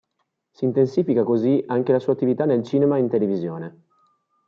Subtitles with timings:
[0.49, 3.83] Si intensifica così anche la sua attività nel cinema e in televisione.